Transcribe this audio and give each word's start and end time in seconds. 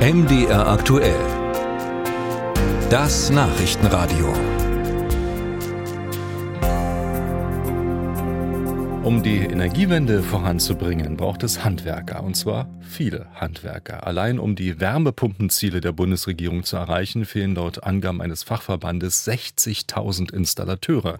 MDR 0.00 0.66
aktuell. 0.66 1.20
Das 2.88 3.28
Nachrichtenradio. 3.28 4.32
Um 9.02 9.22
die 9.22 9.40
Energiewende 9.40 10.22
voranzubringen, 10.22 11.18
braucht 11.18 11.42
es 11.42 11.66
Handwerker, 11.66 12.22
und 12.22 12.34
zwar 12.34 12.70
viele 12.80 13.26
Handwerker. 13.34 14.06
Allein 14.06 14.38
um 14.38 14.56
die 14.56 14.80
Wärmepumpenziele 14.80 15.82
der 15.82 15.92
Bundesregierung 15.92 16.64
zu 16.64 16.78
erreichen, 16.78 17.26
fehlen 17.26 17.54
laut 17.54 17.84
Angaben 17.84 18.22
eines 18.22 18.42
Fachverbandes 18.42 19.28
60.000 19.28 20.32
Installateure. 20.32 21.18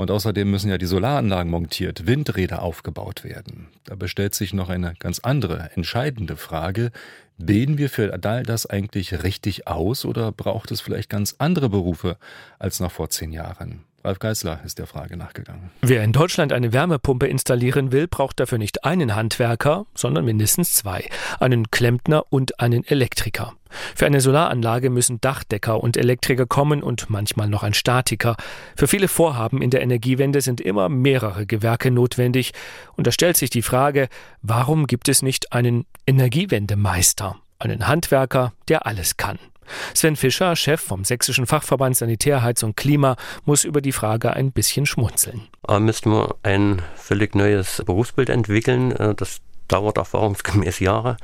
Und 0.00 0.10
außerdem 0.10 0.50
müssen 0.50 0.70
ja 0.70 0.78
die 0.78 0.86
Solaranlagen 0.86 1.50
montiert, 1.50 2.06
Windräder 2.06 2.62
aufgebaut 2.62 3.22
werden. 3.22 3.68
Da 3.84 3.96
bestellt 3.96 4.34
sich 4.34 4.54
noch 4.54 4.70
eine 4.70 4.94
ganz 4.98 5.18
andere, 5.18 5.72
entscheidende 5.74 6.38
Frage. 6.38 6.90
Bilden 7.36 7.76
wir 7.76 7.90
für 7.90 8.18
all 8.24 8.42
das 8.42 8.64
eigentlich 8.64 9.22
richtig 9.22 9.66
aus 9.66 10.06
oder 10.06 10.32
braucht 10.32 10.70
es 10.70 10.80
vielleicht 10.80 11.10
ganz 11.10 11.34
andere 11.36 11.68
Berufe 11.68 12.16
als 12.58 12.80
noch 12.80 12.92
vor 12.92 13.10
zehn 13.10 13.30
Jahren? 13.30 13.84
Ralf 14.02 14.18
Geißler 14.18 14.60
ist 14.64 14.78
der 14.78 14.86
Frage 14.86 15.18
nachgegangen. 15.18 15.70
Wer 15.82 16.02
in 16.02 16.12
Deutschland 16.12 16.54
eine 16.54 16.72
Wärmepumpe 16.72 17.26
installieren 17.26 17.92
will, 17.92 18.08
braucht 18.08 18.40
dafür 18.40 18.56
nicht 18.56 18.84
einen 18.84 19.14
Handwerker, 19.14 19.84
sondern 19.94 20.24
mindestens 20.24 20.72
zwei. 20.72 21.04
Einen 21.38 21.70
Klempner 21.70 22.24
und 22.30 22.60
einen 22.60 22.82
Elektriker. 22.86 23.52
Für 23.94 24.06
eine 24.06 24.22
Solaranlage 24.22 24.88
müssen 24.88 25.20
Dachdecker 25.20 25.82
und 25.82 25.98
Elektriker 25.98 26.46
kommen 26.46 26.82
und 26.82 27.10
manchmal 27.10 27.48
noch 27.48 27.62
ein 27.62 27.74
Statiker. 27.74 28.36
Für 28.74 28.88
viele 28.88 29.06
Vorhaben 29.06 29.60
in 29.60 29.68
der 29.68 29.82
Energiewende 29.82 30.40
sind 30.40 30.62
immer 30.62 30.88
mehrere 30.88 31.44
Gewerke 31.44 31.90
notwendig. 31.90 32.52
Und 32.96 33.06
da 33.06 33.12
stellt 33.12 33.36
sich 33.36 33.50
die 33.50 33.62
Frage, 33.62 34.08
warum 34.40 34.86
gibt 34.86 35.10
es 35.10 35.20
nicht 35.20 35.52
einen 35.52 35.84
Energiewendemeister? 36.06 37.36
Einen 37.58 37.86
Handwerker, 37.86 38.54
der 38.68 38.86
alles 38.86 39.18
kann. 39.18 39.38
Sven 39.94 40.16
Fischer, 40.16 40.56
Chef 40.56 40.80
vom 40.80 41.04
Sächsischen 41.04 41.46
Fachverband 41.46 41.96
Sanitär, 41.96 42.42
Heizung, 42.42 42.74
Klima, 42.74 43.16
muss 43.44 43.64
über 43.64 43.80
die 43.80 43.92
Frage 43.92 44.32
ein 44.32 44.52
bisschen 44.52 44.86
schmunzeln. 44.86 45.42
Da 45.62 45.78
müssten 45.80 46.10
wir 46.10 46.36
ein 46.42 46.82
völlig 46.96 47.34
neues 47.34 47.82
Berufsbild 47.84 48.28
entwickeln, 48.28 48.92
äh, 48.92 49.14
das 49.14 49.40
dauert 49.70 49.96
erfahrungsgemäß 49.96 50.80
Jahre 50.80 51.16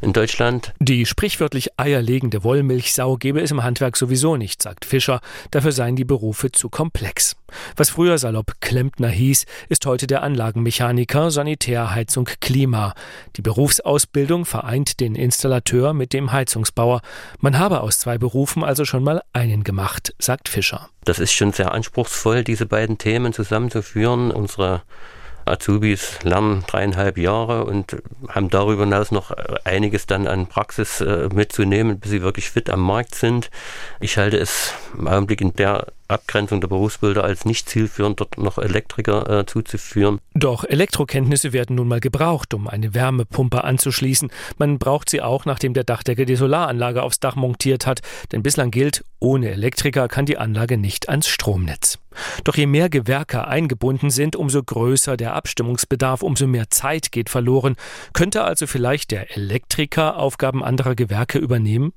in 0.00 0.12
Deutschland. 0.12 0.72
Die 0.78 1.06
sprichwörtlich 1.06 1.78
eierlegende 1.78 2.44
Wollmilchsau 2.44 3.16
gebe 3.16 3.40
es 3.40 3.50
im 3.50 3.62
Handwerk 3.62 3.96
sowieso 3.96 4.36
nicht, 4.36 4.62
sagt 4.62 4.84
Fischer. 4.84 5.20
Dafür 5.50 5.72
seien 5.72 5.96
die 5.96 6.04
Berufe 6.04 6.52
zu 6.52 6.68
komplex. 6.68 7.36
Was 7.76 7.90
früher 7.90 8.18
salopp 8.18 8.60
Klempner 8.60 9.08
hieß, 9.08 9.46
ist 9.68 9.86
heute 9.86 10.06
der 10.06 10.22
Anlagenmechaniker, 10.22 11.30
Sanitär, 11.30 11.94
Heizung, 11.94 12.28
Klima. 12.40 12.94
Die 13.36 13.42
Berufsausbildung 13.42 14.44
vereint 14.44 15.00
den 15.00 15.14
Installateur 15.14 15.94
mit 15.94 16.12
dem 16.12 16.32
Heizungsbauer. 16.32 17.00
Man 17.40 17.58
habe 17.58 17.80
aus 17.80 17.98
zwei 17.98 18.18
Berufen 18.18 18.64
also 18.64 18.84
schon 18.84 19.04
mal 19.04 19.22
einen 19.32 19.64
gemacht, 19.64 20.14
sagt 20.18 20.48
Fischer. 20.48 20.88
Das 21.04 21.18
ist 21.18 21.32
schon 21.32 21.52
sehr 21.52 21.72
anspruchsvoll, 21.72 22.44
diese 22.44 22.66
beiden 22.66 22.98
Themen 22.98 23.32
zusammenzuführen. 23.32 24.30
Unsere 24.30 24.82
Azubis 25.44 26.18
lernen 26.22 26.64
dreieinhalb 26.66 27.18
Jahre 27.18 27.64
und 27.64 27.96
haben 28.28 28.48
darüber 28.50 28.84
hinaus 28.84 29.10
noch 29.10 29.30
einiges 29.64 30.06
dann 30.06 30.26
an 30.26 30.46
Praxis 30.46 31.00
äh, 31.00 31.28
mitzunehmen, 31.32 32.00
bis 32.00 32.10
sie 32.10 32.22
wirklich 32.22 32.50
fit 32.50 32.70
am 32.70 32.80
Markt 32.80 33.14
sind. 33.14 33.50
Ich 34.00 34.16
halte 34.18 34.38
es 34.38 34.72
im 34.96 35.08
Augenblick 35.08 35.40
in 35.40 35.54
der 35.54 35.86
Abgrenzung 36.08 36.60
der 36.60 36.68
Berufsbilder 36.68 37.24
als 37.24 37.44
nicht 37.44 37.68
zielführend, 37.68 38.20
dort 38.20 38.36
noch 38.36 38.58
Elektriker 38.58 39.40
äh, 39.40 39.46
zuzuführen. 39.46 40.20
Doch 40.34 40.64
Elektrokenntnisse 40.64 41.52
werden 41.52 41.76
nun 41.76 41.88
mal 41.88 42.00
gebraucht, 42.00 42.52
um 42.52 42.68
eine 42.68 42.94
Wärmepumpe 42.94 43.64
anzuschließen. 43.64 44.30
Man 44.58 44.78
braucht 44.78 45.08
sie 45.08 45.22
auch, 45.22 45.46
nachdem 45.46 45.72
der 45.72 45.84
Dachdecker 45.84 46.26
die 46.26 46.36
Solaranlage 46.36 47.02
aufs 47.02 47.20
Dach 47.20 47.36
montiert 47.36 47.86
hat. 47.86 48.00
Denn 48.32 48.42
bislang 48.42 48.70
gilt, 48.70 49.04
ohne 49.18 49.50
Elektriker 49.50 50.08
kann 50.08 50.26
die 50.26 50.36
Anlage 50.36 50.76
nicht 50.76 51.08
ans 51.08 51.26
Stromnetz. 51.26 51.98
Doch 52.44 52.56
je 52.56 52.66
mehr 52.66 52.88
Gewerke 52.88 53.46
eingebunden 53.46 54.10
sind, 54.10 54.36
umso 54.36 54.62
größer 54.62 55.16
der 55.16 55.34
Abstimmungsbedarf, 55.34 56.22
umso 56.22 56.46
mehr 56.46 56.70
Zeit 56.70 57.12
geht 57.12 57.30
verloren. 57.30 57.76
Könnte 58.12 58.44
also 58.44 58.66
vielleicht 58.66 59.10
der 59.10 59.36
Elektriker 59.36 60.18
Aufgaben 60.18 60.64
anderer 60.64 60.94
Gewerke 60.94 61.38
übernehmen? 61.38 61.92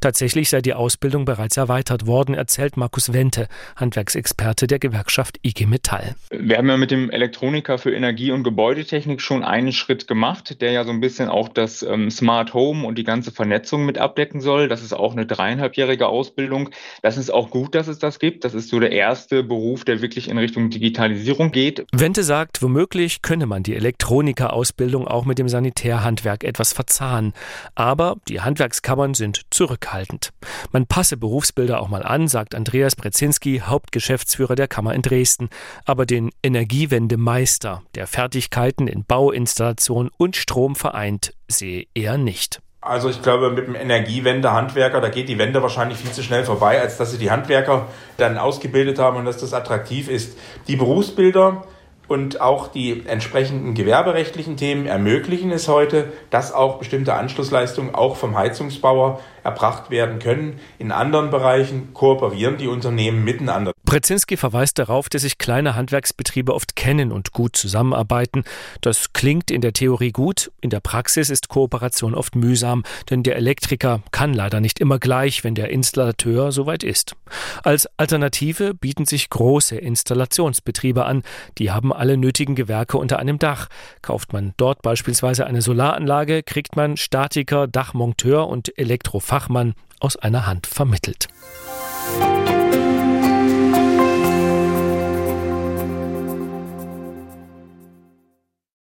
Tatsächlich 0.00 0.50
sei 0.50 0.60
die 0.60 0.74
Ausbildung 0.74 1.24
bereits 1.24 1.56
erweitert 1.56 2.06
worden, 2.06 2.34
erzählt 2.34 2.76
Markus 2.76 3.12
Wente, 3.12 3.48
Handwerksexperte 3.76 4.66
der 4.66 4.78
Gewerkschaft 4.78 5.38
IG 5.42 5.66
Metall. 5.66 6.14
Wir 6.30 6.58
haben 6.58 6.68
ja 6.68 6.76
mit 6.76 6.90
dem 6.90 7.10
Elektroniker 7.10 7.78
für 7.78 7.94
Energie- 7.94 8.32
und 8.32 8.44
Gebäudetechnik 8.44 9.20
schon 9.20 9.44
einen 9.44 9.72
Schritt 9.72 10.08
gemacht, 10.08 10.60
der 10.60 10.72
ja 10.72 10.84
so 10.84 10.90
ein 10.90 11.00
bisschen 11.00 11.28
auch 11.28 11.48
das 11.48 11.82
ähm, 11.82 12.10
Smart 12.10 12.54
Home 12.54 12.86
und 12.86 12.96
die 12.96 13.04
ganze 13.04 13.30
Vernetzung 13.30 13.84
mit 13.84 13.98
abdecken 13.98 14.40
soll. 14.40 14.68
Das 14.68 14.82
ist 14.82 14.92
auch 14.92 15.12
eine 15.12 15.26
dreieinhalbjährige 15.26 16.06
Ausbildung. 16.06 16.70
Das 17.02 17.16
ist 17.16 17.30
auch 17.30 17.50
gut, 17.50 17.74
dass 17.74 17.88
es 17.88 17.98
das 17.98 18.18
gibt. 18.18 18.44
Das 18.44 18.54
ist 18.54 18.68
so 18.68 18.80
der 18.80 18.92
erste 18.92 19.42
Beruf, 19.42 19.57
der 19.84 20.02
wirklich 20.02 20.28
in 20.28 20.38
Richtung 20.38 20.70
Digitalisierung 20.70 21.50
geht. 21.52 21.84
Wente 21.92 22.22
sagt, 22.22 22.62
womöglich 22.62 23.22
könne 23.22 23.46
man 23.46 23.62
die 23.62 23.74
Elektronikerausbildung 23.74 25.06
auch 25.06 25.24
mit 25.24 25.38
dem 25.38 25.48
Sanitärhandwerk 25.48 26.44
etwas 26.44 26.72
verzahnen. 26.72 27.32
Aber 27.74 28.16
die 28.28 28.40
Handwerkskammern 28.40 29.14
sind 29.14 29.42
zurückhaltend. 29.50 30.30
Man 30.72 30.86
passe 30.86 31.16
Berufsbilder 31.16 31.80
auch 31.80 31.88
mal 31.88 32.02
an, 32.02 32.28
sagt 32.28 32.54
Andreas 32.54 32.96
Brezinski, 32.96 33.62
Hauptgeschäftsführer 33.64 34.54
der 34.54 34.68
Kammer 34.68 34.94
in 34.94 35.02
Dresden. 35.02 35.48
Aber 35.84 36.06
den 36.06 36.30
Energiewendemeister, 36.42 37.82
der 37.94 38.06
Fertigkeiten 38.06 38.86
in 38.86 39.04
Bau, 39.04 39.30
Installation 39.30 40.10
und 40.16 40.36
Strom 40.36 40.76
vereint, 40.76 41.34
sehe 41.48 41.86
er 41.94 42.18
nicht. 42.18 42.60
Also 42.80 43.08
ich 43.08 43.22
glaube, 43.22 43.50
mit 43.50 43.66
dem 43.66 43.74
Energiewende-Handwerker, 43.74 45.00
da 45.00 45.08
geht 45.08 45.28
die 45.28 45.38
Wende 45.38 45.62
wahrscheinlich 45.62 45.98
viel 45.98 46.12
zu 46.12 46.22
schnell 46.22 46.44
vorbei, 46.44 46.80
als 46.80 46.96
dass 46.96 47.10
sie 47.10 47.18
die 47.18 47.30
Handwerker 47.30 47.86
dann 48.16 48.38
ausgebildet 48.38 48.98
haben 48.98 49.16
und 49.16 49.24
dass 49.24 49.38
das 49.38 49.52
attraktiv 49.52 50.08
ist. 50.08 50.38
Die 50.68 50.76
Berufsbilder, 50.76 51.64
und 52.08 52.40
auch 52.40 52.68
die 52.68 53.04
entsprechenden 53.06 53.74
gewerberechtlichen 53.74 54.56
Themen 54.56 54.86
ermöglichen 54.86 55.52
es 55.52 55.68
heute, 55.68 56.10
dass 56.30 56.52
auch 56.52 56.78
bestimmte 56.78 57.14
Anschlussleistungen 57.14 57.94
auch 57.94 58.16
vom 58.16 58.36
Heizungsbauer 58.36 59.20
erbracht 59.48 59.90
werden 59.90 60.18
können. 60.18 60.60
In 60.78 60.92
anderen 60.92 61.30
Bereichen 61.30 61.94
kooperieren 61.94 62.58
die 62.58 62.68
Unternehmen 62.68 63.24
miteinander. 63.24 63.72
Brzezinski 63.84 64.36
verweist 64.36 64.78
darauf, 64.78 65.08
dass 65.08 65.22
sich 65.22 65.38
kleine 65.38 65.74
Handwerksbetriebe 65.74 66.54
oft 66.54 66.76
kennen 66.76 67.10
und 67.10 67.32
gut 67.32 67.56
zusammenarbeiten. 67.56 68.44
Das 68.82 69.14
klingt 69.14 69.50
in 69.50 69.62
der 69.62 69.72
Theorie 69.72 70.12
gut, 70.12 70.50
in 70.60 70.68
der 70.68 70.80
Praxis 70.80 71.30
ist 71.30 71.48
Kooperation 71.48 72.14
oft 72.14 72.36
mühsam, 72.36 72.82
denn 73.08 73.22
der 73.22 73.36
Elektriker 73.36 74.02
kann 74.10 74.34
leider 74.34 74.60
nicht 74.60 74.78
immer 74.78 74.98
gleich, 74.98 75.42
wenn 75.42 75.54
der 75.54 75.70
Installateur 75.70 76.52
soweit 76.52 76.84
ist. 76.84 77.16
Als 77.62 77.88
Alternative 77.96 78.74
bieten 78.74 79.06
sich 79.06 79.30
große 79.30 79.76
Installationsbetriebe 79.76 81.06
an, 81.06 81.22
die 81.56 81.70
haben 81.70 81.92
alle 81.92 82.18
nötigen 82.18 82.54
Gewerke 82.54 82.98
unter 82.98 83.18
einem 83.18 83.38
Dach. 83.38 83.68
Kauft 84.02 84.34
man 84.34 84.52
dort 84.58 84.82
beispielsweise 84.82 85.46
eine 85.46 85.62
Solaranlage, 85.62 86.42
kriegt 86.42 86.76
man 86.76 86.98
Statiker, 86.98 87.66
Dachmonteur 87.66 88.48
und 88.48 88.68
Hachmann 89.38 89.74
aus 90.00 90.16
einer 90.16 90.46
Hand 90.46 90.66
vermittelt. 90.66 91.28